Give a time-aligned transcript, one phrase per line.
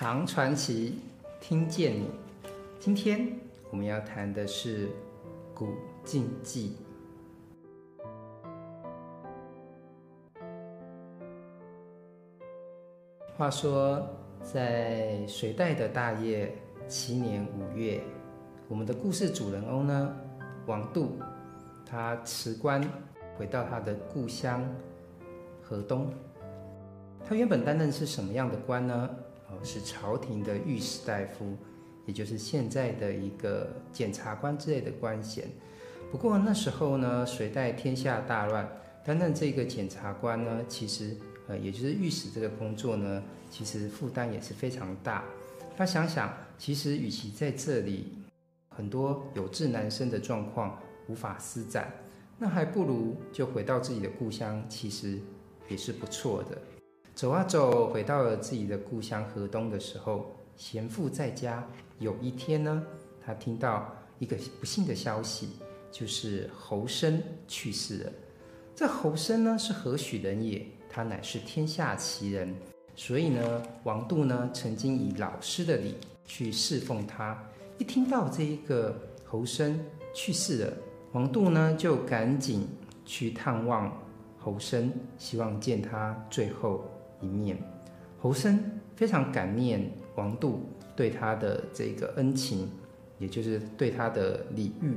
[0.00, 1.00] 唐传奇，
[1.40, 2.08] 听见你。
[2.78, 3.28] 今天
[3.68, 4.88] 我们要谈的是
[5.52, 5.74] 古
[6.04, 6.76] 镜记。
[13.36, 14.08] 话说，
[14.40, 16.56] 在隋代的大业
[16.86, 18.00] 七年五月，
[18.68, 20.16] 我们的故事主人翁呢，
[20.66, 21.18] 王度，
[21.84, 22.80] 他辞官
[23.36, 24.64] 回到他的故乡
[25.60, 26.08] 河东。
[27.26, 29.10] 他原本担任是什么样的官呢？
[29.64, 31.56] 是朝廷的御史大夫，
[32.06, 35.48] 也就是现在的一个检察官之类的官衔。
[36.10, 38.66] 不过那时候呢，隋代天下大乱，
[39.04, 45.24] 担任这个检察官呢，其实呃，也就是御史这个工作呢，其实负担也是非常大。
[45.76, 48.12] 他想想，其实与其在这里
[48.68, 51.92] 很多有志难伸的状况无法施展，
[52.38, 55.18] 那还不如就回到自己的故乡，其实
[55.68, 56.58] 也是不错的。
[57.18, 61.68] 走啊走，回到了自己的故乡河东的时候，贤父在家。
[61.98, 62.86] 有一天呢，
[63.26, 65.48] 他听到一个不幸的消息，
[65.90, 68.12] 就是侯生去世了。
[68.72, 70.64] 这侯生呢是何许人也？
[70.88, 72.54] 他乃是天下奇人。
[72.94, 77.36] 所以呢，王度呢曾经以老师的礼去侍奉他。
[77.78, 80.72] 一听到这一个侯生去世了，
[81.10, 82.64] 王度呢就赶紧
[83.04, 83.92] 去探望
[84.38, 86.84] 侯生，希望见他最后
[87.20, 87.58] 一面，
[88.20, 88.58] 侯生
[88.94, 92.68] 非常感念王度对他的这个恩情，
[93.18, 94.96] 也就是对他的礼遇，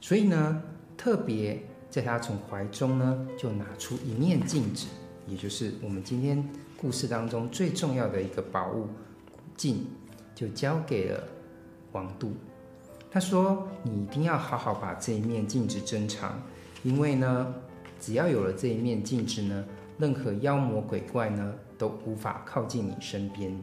[0.00, 0.62] 所以呢，
[0.96, 4.86] 特别在他从怀中呢，就拿出一面镜子，
[5.26, 8.86] 也就是我们今天故事当中最重要的一个宝物
[9.56, 9.86] 镜，
[10.34, 11.22] 就交给了
[11.92, 12.32] 王度。
[13.10, 16.42] 他说：“你一定要好好把这一面镜子珍藏，
[16.82, 17.54] 因为呢，
[18.00, 19.64] 只要有了这一面镜子呢。”
[19.98, 23.56] 任何妖魔鬼怪呢，都无法靠近你身边。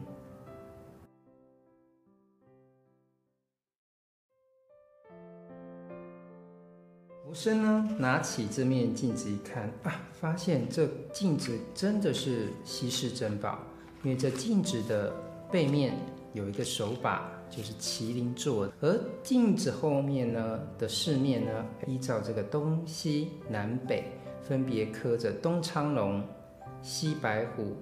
[7.24, 13.58] 侯生呢，拿起这面镜子一看啊，发现这镜子真的是稀世珍宝，
[14.02, 15.12] 因为这镜子的
[15.50, 15.96] 背面
[16.32, 24.04] 有一个手把，就是麒麟做的，而镜子后面呢的饰面呢，依照这个东西南北。
[24.46, 26.22] 分别刻着东苍龙、
[26.82, 27.76] 西白虎、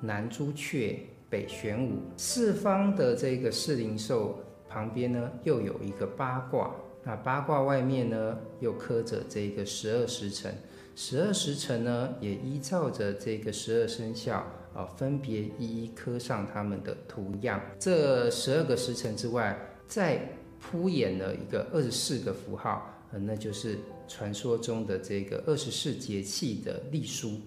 [0.00, 0.98] 南朱雀、
[1.28, 4.38] 北玄武，四方的这个四灵兽
[4.68, 6.74] 旁边呢，又有一个八卦。
[7.04, 10.52] 那八卦外面呢，又刻着这个十二时辰。
[10.96, 14.44] 十二时辰呢，也依照着这个十二生肖
[14.74, 17.60] 啊，分别一一刻上他们的图样。
[17.78, 20.20] 这十二个时辰之外，再
[20.58, 22.94] 铺演了一个二十四个符号。
[23.12, 27.40] 呃，那就是传说中的这个二十四节气的历书。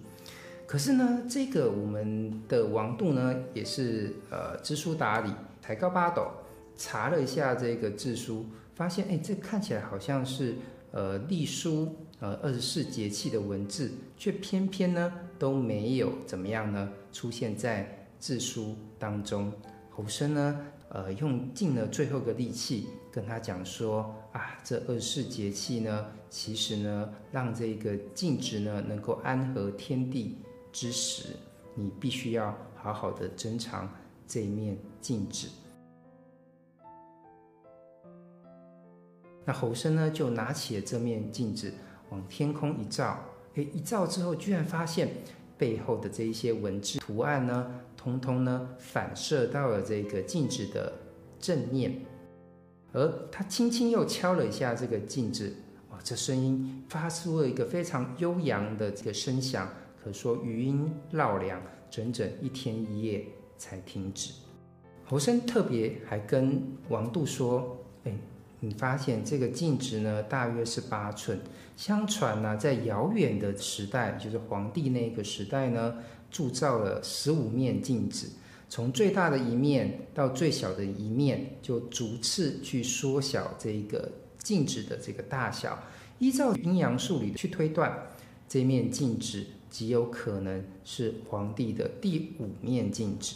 [0.66, 5.30] 可是呢，这个我们的王度呢，也是呃知书达理，
[5.60, 6.26] 才高八斗，
[6.78, 10.54] 查了一下这个字书，发现哎，这看起来好像是
[10.92, 19.52] 呃历书，呃二十四节气的文字，却偏偏呢都没有怎么样呢出现在字书当中。
[19.90, 20.58] 侯生呢，
[20.94, 30.36] 呃，用尽了最后的力气跟他讲说啊，这二十四节气呢，其实呢，让这个镜子呢能够安合天地
[30.70, 31.34] 之时，
[31.74, 33.90] 你必须要好好的珍藏
[34.28, 35.48] 这一面镜子。
[39.46, 41.72] 那侯生呢，就拿起了这面镜子，
[42.10, 43.18] 往天空一照，
[43.54, 45.08] 诶，一照之后，居然发现。
[45.58, 50.92] 背后的这一些文字图案呢，通通呢反射到了这个镜子的
[51.38, 52.00] 正面，
[52.92, 55.54] 而他轻轻又敲了一下这个镜子，
[55.90, 59.68] 哇，这声音发出了一个非常悠扬的这个声响，
[60.02, 63.24] 可说余音绕梁，整整一天一夜
[63.56, 64.32] 才停止。
[65.04, 68.12] 侯生特别还跟王度说：“哎。”
[68.64, 71.36] 你发现这个镜子呢，大约是八寸。
[71.76, 75.96] 相传呢，在遥远的时代，就是皇帝那个时代呢，
[76.32, 78.28] 铸造了十五面镜子，
[78.68, 85.78] 从最大的一面到最小的一面，就逐次去缩小这个镜子的这个大小。
[86.18, 88.10] 依照阴阳数理去推断，
[88.48, 93.34] 这面镜子极有可能是皇帝的第五面镜子。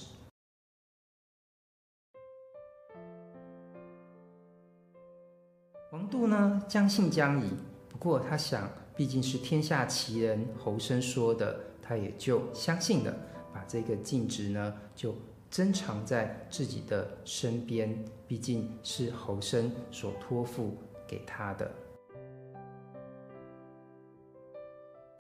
[5.93, 7.51] 王度呢，将信将疑，
[7.89, 13.15] 不过他想，毕竟是天下奇人侯生说的，他也就相信了，
[13.55, 15.15] 把这个镜子呢，就
[15.49, 21.71] 珍藏在自己的身边，毕竟是侯生所托付给他的。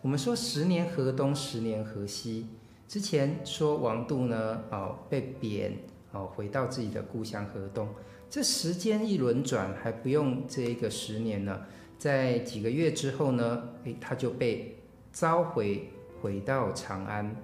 [0.02, 2.48] 我们说十年河东，十年河西，
[2.88, 5.72] 之前说王度呢，哦，被贬
[6.12, 7.88] 哦，回到自己的故乡河东。
[8.28, 11.64] 这时间一轮转，还不用这一个十年呢，
[11.96, 14.76] 在几个月之后呢，诶，他就被
[15.12, 15.88] 召回
[16.20, 17.34] 回到长安。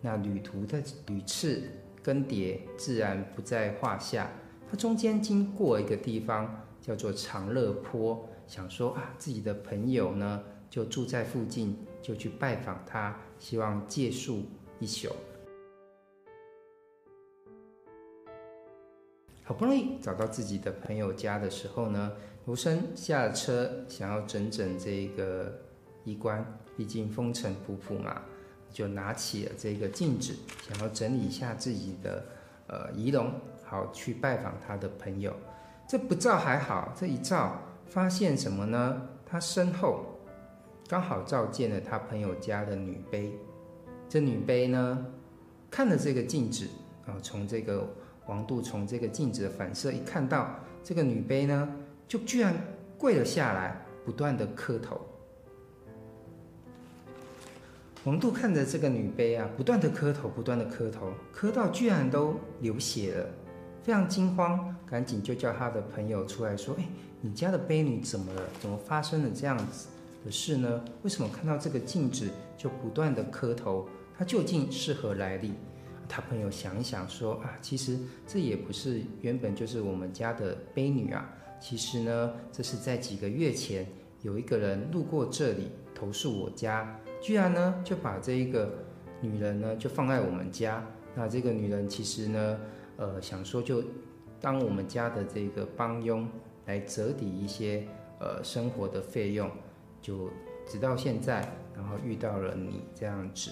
[0.00, 1.62] 那旅途的屡次
[2.02, 4.30] 更迭，自然不在话下。
[4.70, 14.42] 他中间经过一个地方，叫做长乐坡，想说啊，自己的朋友呢，就住在附近，就去拜访他，希望借宿
[14.78, 15.08] 一宿。
[19.42, 22.12] 好不容易找到自己的朋友家的时候呢，
[22.44, 25.58] 卢生下了车，想要整整这个
[26.08, 26.44] 衣冠，
[26.76, 28.22] 毕竟风尘仆仆嘛，
[28.72, 30.34] 就拿起了这个镜子，
[30.68, 32.24] 想要整理一下自己的
[32.66, 33.32] 呃仪容，
[33.64, 35.34] 好去拜访他的朋友。
[35.86, 39.02] 这不照还好，这一照发现什么呢？
[39.26, 40.06] 他身后
[40.88, 43.32] 刚好照见了他朋友家的女婢。
[44.08, 45.06] 这女婢呢，
[45.70, 46.66] 看了这个镜子
[47.06, 47.88] 啊，从这个。
[48.28, 50.54] 王度从这个镜子的反射一看到
[50.84, 51.66] 这个女婢呢，
[52.06, 52.54] 就居然
[52.98, 55.00] 跪了下来，不断的磕头。
[58.08, 63.26] 王度看着这个女卑啊，不断的磕头，不断的磕头，磕到居然都流血了，
[63.82, 66.88] 非常惊慌，赶紧就叫他的朋友出来说：“哎，
[67.20, 68.42] 你家的卑女怎么了？
[68.60, 69.88] 怎么发生了这样子
[70.24, 70.82] 的事呢？
[71.02, 72.26] 为什么看到这个镜子
[72.56, 73.86] 就不断的磕头？
[74.16, 75.52] 她究竟是何来历？”
[76.08, 81.30] 他朋友想一想说啊，其实这也不是原本就是我们家的卑女啊。
[81.60, 83.86] 其实呢，这是在几个月前
[84.22, 88.72] 有一个人路过这里投诉我家，居然呢就把这一个
[89.20, 90.84] 女人呢就放在我们家。
[91.14, 92.60] 那这个女人其实呢，
[92.96, 93.82] 呃，想说就
[94.40, 96.28] 当我们家的这个帮佣
[96.66, 97.84] 来折抵一些
[98.20, 99.50] 呃生活的费用，
[100.00, 100.30] 就
[100.66, 101.40] 直到现在，
[101.74, 103.50] 然后遇到了你这样子。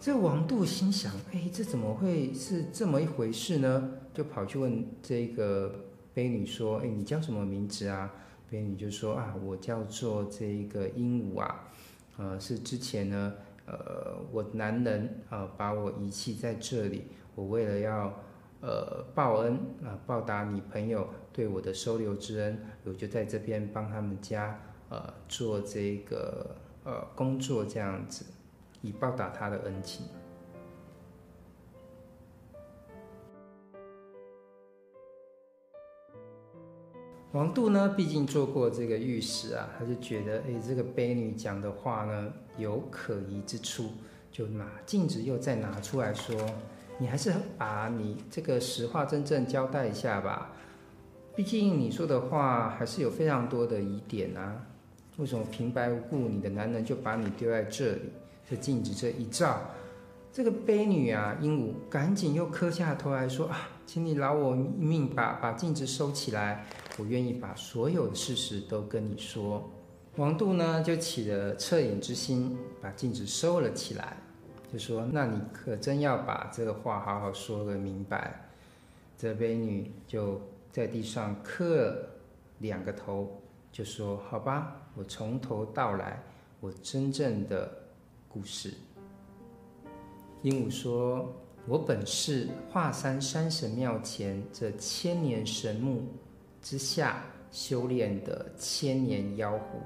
[0.00, 3.92] 这王度心想：哎，这怎么会是这么一回事呢？
[4.14, 5.72] 就跑去问这个
[6.14, 8.12] 婢女说：“哎，你叫什么名字啊？”
[8.50, 11.68] 婢女就说：“啊，我叫做这个鹦鹉啊，
[12.18, 13.32] 呃，是之前呢，
[13.64, 17.04] 呃，我男人啊、呃、把我遗弃在这里，
[17.34, 18.12] 我为了要
[18.60, 24.60] 呃报恩啊、呃，报答你朋友对我的收留之恩，我就在这边帮他们家
[24.90, 28.26] 呃做这个呃工作这样子。”
[28.80, 30.06] 以报答他的恩情。
[37.32, 43.90] 王度呢，毕竟做过这个御史啊，他就觉得，哎，这个婢女讲的话呢，有可疑之处，
[44.32, 46.34] 就拿镜子又再拿出来说，
[46.98, 50.52] 你还是把你这个实话真正交代一下吧。
[51.36, 54.64] 毕竟你说的话还是有非常多的疑点啊。
[55.18, 58.12] 为什么平白无故你的男人就把你丢在这里？
[58.48, 59.60] 这镜子这一照，
[60.32, 66.64] 这个婢女啊，鹦鹉赶紧又磕下头来说啊，请你饶我一命吧，把镜子收起来，
[66.98, 69.66] 我愿意把所有的事实都跟你说。
[70.16, 74.18] 王度呢，就起了恻隐之心，把镜子收了起来，
[74.70, 78.50] 就说：那你可真要把这个话好好说个明白。
[79.16, 82.06] 这婢女就在地上磕
[82.58, 83.40] 两个头，
[83.72, 86.22] 就说：好吧，我从头道来，
[86.60, 87.70] 我真正的。
[88.30, 88.74] 故事，
[90.42, 91.32] 鹦鹉说
[91.66, 96.02] ：“我本是华山山神庙前这千年神木
[96.68, 99.80] 之下修炼的千年妖狐。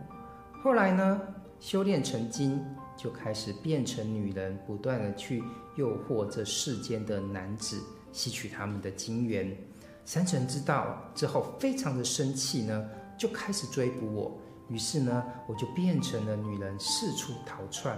[0.65, 1.21] 后来呢，
[1.61, 2.61] 修炼成精，
[2.97, 5.45] 就开始变成女人，不断的去
[5.77, 9.57] 诱惑这世间的男子，吸取他们的精元。
[10.05, 12.85] 山神知道之后，非常的生气呢，
[13.17, 14.37] 就开始追捕我。
[14.69, 17.97] 于是呢，我就变成了女人，四处逃窜。”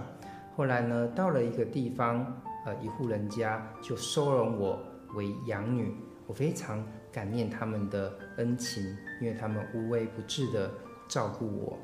[0.55, 4.79] 后来呢，到了一个地方，呃，一户人家就收容我
[5.15, 5.91] 为养女。
[6.27, 6.83] 我非常
[7.15, 8.83] 感念他们的恩情，
[9.21, 10.69] 因为他们无微不至的
[11.07, 11.77] 照顾我。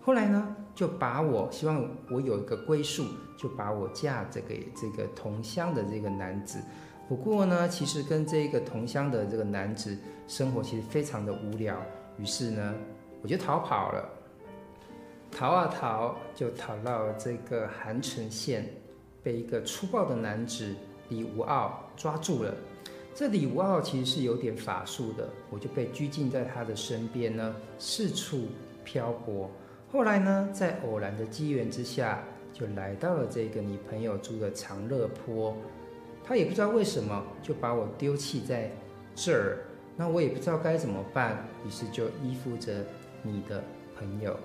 [0.00, 3.04] 后来呢，就把我希望我有一个归宿，
[3.36, 6.58] 就把我嫁这个这个同乡的这个男子。
[7.06, 9.94] 不过呢，其实跟这个同乡的这个男子
[10.26, 11.76] 生活其实非常的无聊，
[12.16, 12.74] 于是呢，
[13.20, 14.08] 我就逃跑了。
[15.30, 18.66] 逃啊逃，就逃到这个韩城县，
[19.22, 20.74] 被一个粗暴的男子
[21.10, 22.54] 李无傲抓住了。
[23.18, 28.46] 这李无傲其实是有点法术的，我就被拘禁在他的身边呢，四处
[28.84, 29.50] 漂泊。
[29.90, 32.22] 后来呢，在偶然的机缘之下，
[32.52, 35.52] 就来到了这个你朋友住的长乐坡。
[36.22, 38.70] 他也不知道为什么就把我丢弃在
[39.16, 39.64] 这儿，
[39.96, 42.84] 那我也不知道该怎么办，于是就依附着
[43.24, 43.64] 你的
[43.98, 44.36] 朋友。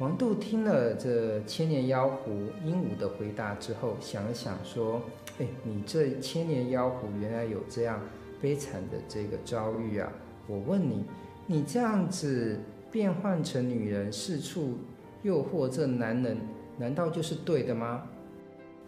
[0.00, 2.30] 王杜听了这千年妖狐
[2.64, 5.02] 鹦鹉的回答之后，想了想说
[5.38, 8.00] ：“哎，你这千年妖狐原来有这样
[8.40, 10.10] 悲惨的这个遭遇啊！
[10.46, 11.04] 我问你，
[11.46, 12.58] 你这样子
[12.90, 14.78] 变换成女人，四处
[15.22, 16.38] 诱惑这男人，
[16.78, 18.08] 难道就是对的吗？”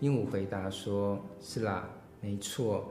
[0.01, 1.91] 鹦鹉回答说：“是啦，
[2.23, 2.91] 没错，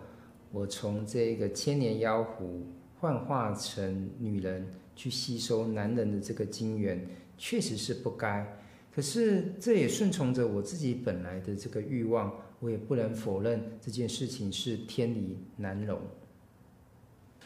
[0.51, 2.61] 我从这个千年妖狐
[2.99, 7.07] 幻化成女人，去吸收男人的这个精元。”
[7.43, 8.55] 确实是不该，
[8.93, 15.99] 可是这也顺从着我自己本来的这个欲望，我也不能否认这件事情是天理难容。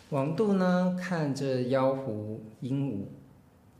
[0.09, 3.05] 王杜呢，看着妖狐鹦鹉，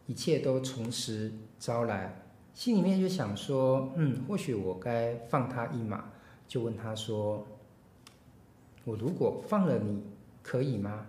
[0.07, 6.11] 一切都从实招来，心里面就想说：嗯，或许我该放他一马。
[6.47, 7.45] 就问他说：
[8.85, 10.01] 我如果放了你，
[10.41, 11.07] 可以吗？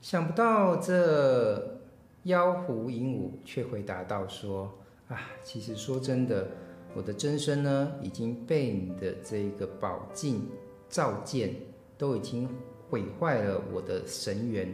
[0.00, 1.78] 想不到这。
[2.24, 4.70] 妖狐鹦鹉却回答道：“说
[5.08, 6.46] 啊，其实说真的，
[6.94, 10.46] 我的真身呢，已经被你的这个宝镜
[10.90, 11.54] 照见，
[11.96, 12.46] 都已经
[12.90, 14.68] 毁坏了我的神元。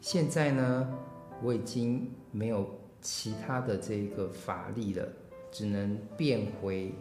[0.00, 0.88] 现在呢，
[1.42, 2.64] 我已经没有
[3.00, 5.08] 其他的这个法力了，
[5.50, 6.94] 只能变回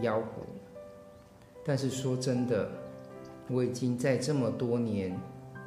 [0.00, 0.42] 妖狐。
[1.64, 2.70] 但是说真的，
[3.48, 5.18] 我已经在这么多年，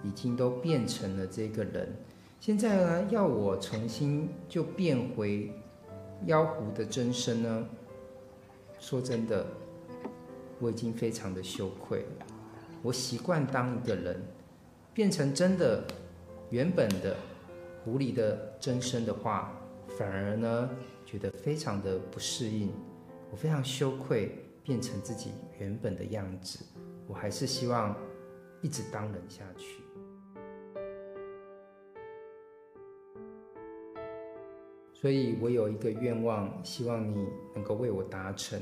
[0.03, 1.95] 已经都变成了这个人。”
[2.39, 5.51] 现在呢，要我重新就变回
[6.25, 7.67] 妖狐的真身呢？
[8.79, 9.45] 说真的，
[10.59, 12.05] 我已经非常的羞愧。
[12.81, 14.21] 我习惯当一个人，
[14.93, 15.83] 变成真的
[16.49, 17.17] 原本的
[17.83, 19.51] 狐狸的真身的话，
[19.97, 20.69] 反而呢
[21.05, 22.71] 觉得非常的不适应。
[23.29, 24.31] 我非常羞愧，
[24.63, 26.59] 变成自己原本的样子。
[27.05, 27.93] 我还是希望
[28.61, 29.83] 一直当人下去。
[35.01, 37.25] 所以我有一个愿望，希望你
[37.55, 38.61] 能够为我达成。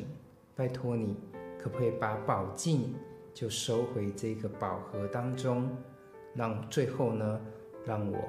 [0.56, 1.16] 拜托你，
[1.60, 2.94] 可不可以把宝镜
[3.34, 5.68] 就收回这个宝盒当中，
[6.36, 7.42] 让最后呢，
[7.84, 8.20] 让我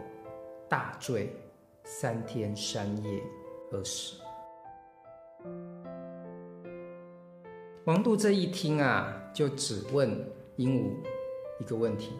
[0.71, 1.37] 大醉
[1.85, 3.23] 三天三夜
[3.73, 4.23] 而死。
[7.85, 10.11] 王杜这一听啊，就只问
[10.57, 10.95] 鹦鹉
[11.61, 12.13] 一个问题：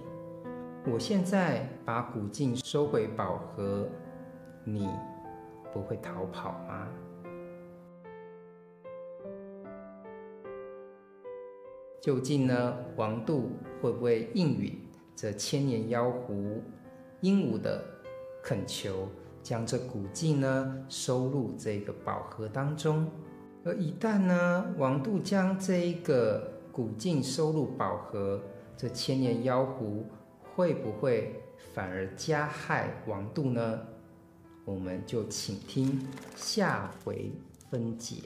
[0.87, 3.89] 我现在把古镜收回宝盒，
[4.65, 4.87] 你
[5.73, 6.89] 不会逃跑吗？
[12.01, 13.51] 究竟呢，王杜
[13.83, 14.79] 会不会应允
[15.17, 16.63] 这千年妖狐
[17.21, 17.85] 鹦鹉的
[18.43, 19.09] 恳求，
[19.43, 23.11] 将这古镜呢收入这个宝盒当中？
[23.65, 28.41] 而一旦呢，王杜将这一个古镜收入宝盒，
[28.77, 30.07] 这千年妖狐
[30.55, 31.43] 会不会
[31.75, 33.81] 反而加害王杜呢？
[34.69, 35.99] 我们就请听
[36.37, 37.33] 下回
[37.71, 38.17] 分解。